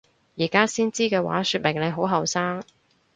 [0.35, 2.63] 而家先知嘅話說明你好後生！